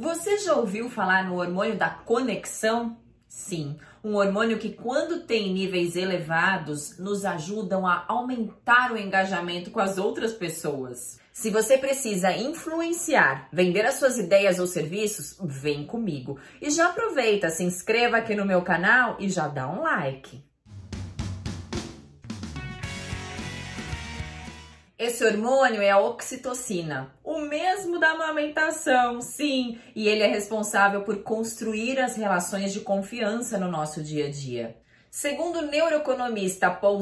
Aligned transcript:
Você 0.00 0.38
já 0.38 0.54
ouviu 0.54 0.88
falar 0.88 1.24
no 1.24 1.40
hormônio 1.40 1.76
da 1.76 1.90
conexão? 1.90 2.96
Sim, 3.26 3.76
um 4.02 4.14
hormônio 4.14 4.56
que, 4.56 4.70
quando 4.70 5.26
tem 5.26 5.52
níveis 5.52 5.96
elevados, 5.96 6.96
nos 7.00 7.24
ajudam 7.24 7.84
a 7.84 8.04
aumentar 8.06 8.92
o 8.92 8.96
engajamento 8.96 9.72
com 9.72 9.80
as 9.80 9.98
outras 9.98 10.32
pessoas. 10.32 11.18
Se 11.32 11.50
você 11.50 11.76
precisa 11.76 12.30
influenciar, 12.30 13.48
vender 13.52 13.84
as 13.84 13.96
suas 13.96 14.18
ideias 14.18 14.60
ou 14.60 14.68
serviços, 14.68 15.36
vem 15.42 15.84
comigo. 15.84 16.38
E 16.62 16.70
já 16.70 16.90
aproveita, 16.90 17.50
se 17.50 17.64
inscreva 17.64 18.18
aqui 18.18 18.36
no 18.36 18.46
meu 18.46 18.62
canal 18.62 19.16
e 19.18 19.28
já 19.28 19.48
dá 19.48 19.68
um 19.68 19.82
like. 19.82 20.47
Esse 24.98 25.24
hormônio 25.24 25.80
é 25.80 25.90
a 25.90 26.00
oxitocina, 26.00 27.14
o 27.22 27.38
mesmo 27.38 28.00
da 28.00 28.10
amamentação, 28.10 29.20
sim, 29.20 29.78
e 29.94 30.08
ele 30.08 30.24
é 30.24 30.26
responsável 30.26 31.02
por 31.02 31.22
construir 31.22 32.00
as 32.00 32.16
relações 32.16 32.72
de 32.72 32.80
confiança 32.80 33.56
no 33.58 33.70
nosso 33.70 34.02
dia 34.02 34.26
a 34.26 34.30
dia. 34.30 34.76
Segundo 35.10 35.60
o 35.60 35.62
neuroeconomista 35.62 36.70
Paul 36.70 36.98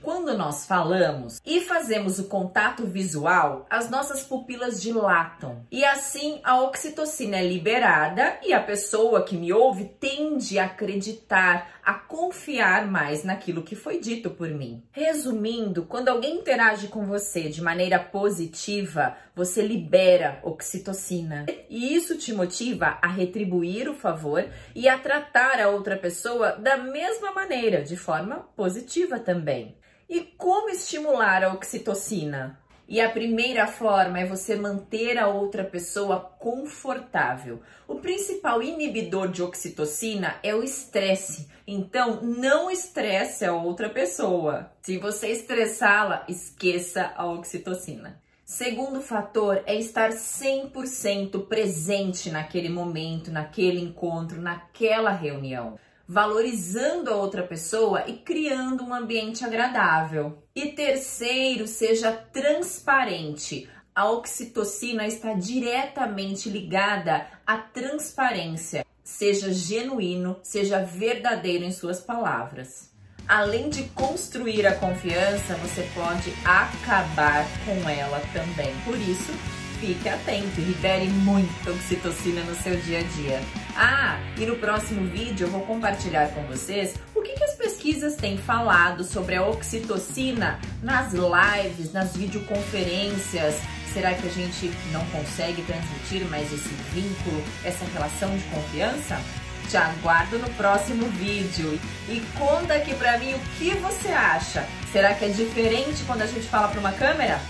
quando 0.00 0.36
nós 0.36 0.64
falamos 0.64 1.40
e 1.44 1.60
fazemos 1.60 2.18
o 2.18 2.28
contato 2.28 2.86
visual, 2.86 3.66
as 3.68 3.90
nossas 3.90 4.22
pupilas 4.22 4.80
dilatam. 4.80 5.66
E 5.70 5.84
assim 5.84 6.40
a 6.44 6.60
oxitocina 6.60 7.38
é 7.38 7.46
liberada 7.46 8.38
e 8.42 8.52
a 8.52 8.62
pessoa 8.62 9.24
que 9.24 9.36
me 9.36 9.52
ouve 9.52 9.84
tende 9.84 10.58
a 10.58 10.66
acreditar, 10.66 11.80
a 11.84 11.94
confiar 11.94 12.86
mais 12.86 13.24
naquilo 13.24 13.62
que 13.62 13.74
foi 13.74 13.98
dito 13.98 14.30
por 14.30 14.48
mim. 14.48 14.82
Resumindo, 14.92 15.84
quando 15.84 16.08
alguém 16.08 16.36
interage 16.36 16.88
com 16.88 17.04
você 17.06 17.48
de 17.48 17.60
maneira 17.60 17.98
positiva, 17.98 19.16
você 19.34 19.62
libera 19.62 20.38
oxitocina. 20.42 21.46
E 21.68 21.94
isso 21.94 22.16
te 22.16 22.32
motiva 22.32 22.98
a 23.02 23.08
retribuir 23.08 23.88
o 23.88 23.94
favor 23.94 24.44
e 24.74 24.88
a 24.88 24.98
tratar 24.98 25.60
a 25.60 25.68
outra 25.68 25.96
pessoa 25.96 26.52
da 26.52 26.76
mesma 26.76 27.31
maneira, 27.34 27.82
de 27.82 27.96
forma 27.96 28.48
positiva 28.56 29.18
também. 29.18 29.76
E 30.08 30.20
como 30.20 30.68
estimular 30.68 31.42
a 31.42 31.52
oxitocina? 31.52 32.58
E 32.88 33.00
a 33.00 33.08
primeira 33.08 33.66
forma 33.66 34.18
é 34.20 34.26
você 34.26 34.56
manter 34.56 35.16
a 35.16 35.28
outra 35.28 35.64
pessoa 35.64 36.20
confortável. 36.38 37.62
O 37.88 37.94
principal 37.94 38.62
inibidor 38.62 39.28
de 39.28 39.42
oxitocina 39.42 40.36
é 40.42 40.54
o 40.54 40.62
estresse. 40.62 41.48
Então, 41.66 42.20
não 42.22 42.70
estresse 42.70 43.44
a 43.46 43.54
outra 43.54 43.88
pessoa. 43.88 44.70
Se 44.82 44.98
você 44.98 45.28
estressá-la, 45.28 46.26
esqueça 46.28 47.12
a 47.16 47.24
oxitocina. 47.24 48.20
Segundo 48.44 49.00
fator 49.00 49.62
é 49.64 49.74
estar 49.74 50.10
100% 50.10 51.46
presente 51.46 52.30
naquele 52.30 52.68
momento, 52.68 53.30
naquele 53.30 53.80
encontro, 53.80 54.42
naquela 54.42 55.12
reunião 55.12 55.78
valorizando 56.06 57.10
a 57.10 57.16
outra 57.16 57.42
pessoa 57.42 58.04
e 58.06 58.14
criando 58.14 58.84
um 58.84 58.94
ambiente 58.94 59.44
agradável. 59.44 60.42
E 60.54 60.68
terceiro, 60.68 61.66
seja 61.66 62.12
transparente. 62.12 63.68
A 63.94 64.10
oxitocina 64.10 65.06
está 65.06 65.34
diretamente 65.34 66.48
ligada 66.48 67.26
à 67.46 67.58
transparência. 67.58 68.86
Seja 69.04 69.52
genuíno, 69.52 70.38
seja 70.42 70.82
verdadeiro 70.82 71.64
em 71.64 71.72
suas 71.72 72.00
palavras. 72.00 72.90
Além 73.28 73.68
de 73.68 73.84
construir 73.84 74.66
a 74.66 74.74
confiança, 74.74 75.54
você 75.56 75.88
pode 75.94 76.32
acabar 76.44 77.46
com 77.64 77.88
ela 77.88 78.20
também. 78.32 78.74
Por 78.84 78.96
isso, 78.96 79.32
fique 79.80 80.08
atento 80.08 80.60
e 80.60 80.64
libere 80.64 81.08
muita 81.08 81.70
oxitocina 81.70 82.42
no 82.42 82.54
seu 82.56 82.76
dia 82.76 82.98
a 82.98 83.02
dia. 83.02 83.40
Ah, 83.76 84.18
e 84.36 84.44
no 84.44 84.56
próximo 84.56 85.06
vídeo 85.06 85.46
eu 85.46 85.50
vou 85.50 85.62
compartilhar 85.62 86.28
com 86.28 86.42
vocês 86.42 86.94
o 87.14 87.22
que, 87.22 87.32
que 87.32 87.44
as 87.44 87.54
pesquisas 87.54 88.16
têm 88.16 88.36
falado 88.36 89.02
sobre 89.04 89.34
a 89.34 89.46
oxitocina 89.46 90.58
nas 90.82 91.12
lives, 91.12 91.92
nas 91.92 92.16
videoconferências. 92.16 93.56
Será 93.92 94.14
que 94.14 94.26
a 94.26 94.30
gente 94.30 94.72
não 94.90 95.04
consegue 95.06 95.62
transmitir 95.62 96.24
mais 96.28 96.52
esse 96.52 96.74
vínculo, 96.92 97.42
essa 97.64 97.84
relação 97.92 98.36
de 98.36 98.44
confiança? 98.44 99.20
Te 99.68 99.76
aguardo 99.76 100.38
no 100.38 100.50
próximo 100.50 101.06
vídeo 101.08 101.78
e 102.08 102.20
conta 102.38 102.74
aqui 102.74 102.94
pra 102.94 103.18
mim 103.18 103.34
o 103.34 103.38
que 103.58 103.70
você 103.76 104.08
acha. 104.08 104.66
Será 104.92 105.14
que 105.14 105.24
é 105.24 105.28
diferente 105.28 106.02
quando 106.06 106.22
a 106.22 106.26
gente 106.26 106.46
fala 106.46 106.68
para 106.68 106.80
uma 106.80 106.92
câmera? 106.92 107.40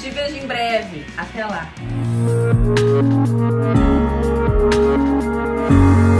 Te 0.00 0.10
vejo 0.10 0.36
em 0.36 0.46
breve. 0.46 1.06
Até 1.16 1.44
lá. 1.44 1.70
you. 5.76 6.15